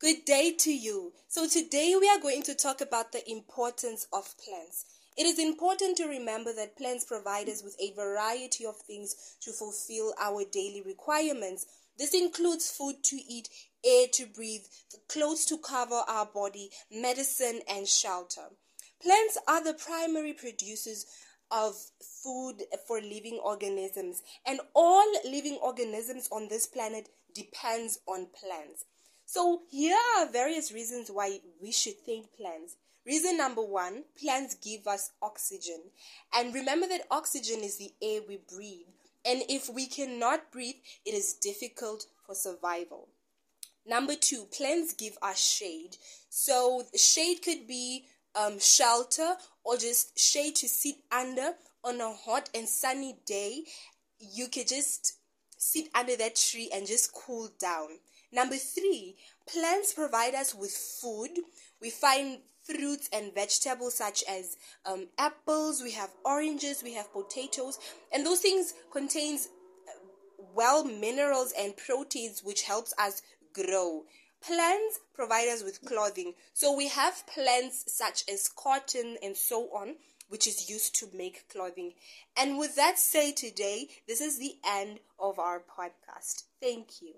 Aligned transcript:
Good 0.00 0.24
day 0.24 0.52
to 0.58 0.72
you. 0.72 1.12
So, 1.28 1.48
today 1.48 1.94
we 1.98 2.08
are 2.08 2.18
going 2.18 2.42
to 2.42 2.54
talk 2.56 2.80
about 2.80 3.12
the 3.12 3.30
importance 3.30 4.08
of 4.12 4.34
plants. 4.44 4.86
It 5.16 5.24
is 5.24 5.38
important 5.38 5.96
to 5.98 6.08
remember 6.08 6.52
that 6.52 6.76
plants 6.76 7.04
provide 7.04 7.48
us 7.48 7.62
with 7.62 7.76
a 7.78 7.94
variety 7.94 8.66
of 8.66 8.76
things 8.76 9.36
to 9.42 9.52
fulfill 9.52 10.12
our 10.20 10.42
daily 10.50 10.82
requirements. 10.84 11.66
This 11.96 12.12
includes 12.12 12.72
food 12.72 13.04
to 13.04 13.16
eat, 13.16 13.48
air 13.84 14.06
to 14.14 14.26
breathe, 14.26 14.64
clothes 15.08 15.46
to 15.46 15.58
cover 15.58 16.02
our 16.08 16.26
body, 16.26 16.70
medicine, 16.90 17.60
and 17.68 17.86
shelter. 17.86 18.48
Plants 19.00 19.38
are 19.46 19.62
the 19.62 19.74
primary 19.74 20.32
producers 20.32 21.06
of 21.52 21.76
food 22.02 22.64
for 22.88 23.00
living 23.00 23.38
organisms, 23.44 24.22
and 24.44 24.58
all 24.74 25.06
living 25.24 25.58
organisms 25.62 26.28
on 26.32 26.48
this 26.48 26.66
planet 26.66 27.10
depends 27.32 28.00
on 28.08 28.26
plants. 28.34 28.86
So, 29.26 29.62
here 29.70 29.96
are 30.18 30.30
various 30.30 30.72
reasons 30.72 31.10
why 31.10 31.40
we 31.60 31.72
should 31.72 31.98
thank 32.04 32.32
plants. 32.36 32.76
Reason 33.06 33.36
number 33.36 33.62
one 33.62 34.04
plants 34.20 34.54
give 34.54 34.86
us 34.86 35.10
oxygen. 35.20 35.80
And 36.34 36.54
remember 36.54 36.86
that 36.88 37.06
oxygen 37.10 37.60
is 37.60 37.78
the 37.78 37.92
air 38.02 38.20
we 38.26 38.38
breathe. 38.48 38.86
And 39.24 39.42
if 39.48 39.68
we 39.68 39.86
cannot 39.86 40.52
breathe, 40.52 40.76
it 41.04 41.14
is 41.14 41.34
difficult 41.34 42.06
for 42.26 42.34
survival. 42.34 43.08
Number 43.86 44.14
two, 44.14 44.44
plants 44.46 44.94
give 44.94 45.16
us 45.20 45.38
shade. 45.38 45.96
So, 46.30 46.84
shade 46.94 47.42
could 47.42 47.66
be 47.66 48.06
um, 48.34 48.58
shelter 48.58 49.34
or 49.64 49.76
just 49.76 50.18
shade 50.18 50.56
to 50.56 50.68
sit 50.68 50.96
under 51.12 51.52
on 51.82 52.00
a 52.00 52.12
hot 52.12 52.48
and 52.54 52.68
sunny 52.68 53.16
day. 53.26 53.64
You 54.18 54.48
could 54.48 54.68
just 54.68 55.18
sit 55.58 55.88
under 55.94 56.16
that 56.16 56.36
tree 56.36 56.70
and 56.72 56.86
just 56.86 57.12
cool 57.12 57.50
down. 57.58 57.88
Number 58.34 58.56
three, 58.56 59.16
plants 59.46 59.94
provide 59.94 60.34
us 60.34 60.54
with 60.54 60.72
food. 60.72 61.30
We 61.80 61.90
find 61.90 62.38
fruits 62.64 63.08
and 63.12 63.32
vegetables 63.32 63.94
such 63.94 64.24
as 64.28 64.56
um, 64.84 65.06
apples, 65.18 65.82
we 65.82 65.92
have 65.92 66.10
oranges, 66.24 66.82
we 66.82 66.94
have 66.94 67.12
potatoes, 67.12 67.78
and 68.12 68.26
those 68.26 68.40
things 68.40 68.74
contains 68.90 69.48
uh, 69.86 70.00
well 70.54 70.84
minerals 70.84 71.52
and 71.58 71.76
proteins 71.76 72.42
which 72.42 72.62
helps 72.62 72.92
us 72.98 73.22
grow. 73.52 74.02
Plants 74.44 75.00
provide 75.14 75.48
us 75.48 75.62
with 75.62 75.84
clothing. 75.84 76.34
So 76.54 76.74
we 76.76 76.88
have 76.88 77.26
plants 77.26 77.84
such 77.86 78.24
as 78.30 78.48
cotton 78.48 79.16
and 79.22 79.36
so 79.36 79.68
on 79.74 79.96
which 80.28 80.46
is 80.46 80.68
used 80.68 80.96
to 80.96 81.06
make 81.14 81.48
clothing. 81.48 81.92
And 82.36 82.58
with 82.58 82.74
that 82.76 82.98
said 82.98 83.36
today, 83.36 83.88
this 84.08 84.20
is 84.20 84.38
the 84.38 84.54
end 84.66 84.98
of 85.18 85.38
our 85.38 85.60
podcast. 85.60 86.44
Thank 86.60 87.02
you. 87.02 87.14